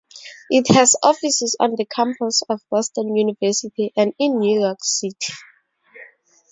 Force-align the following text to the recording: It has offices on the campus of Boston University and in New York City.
It 0.49 0.67
has 0.73 0.95
offices 1.03 1.55
on 1.59 1.75
the 1.75 1.85
campus 1.85 2.41
of 2.49 2.59
Boston 2.71 3.15
University 3.15 3.93
and 3.95 4.15
in 4.17 4.39
New 4.39 4.59
York 4.61 4.79
City. 4.83 5.35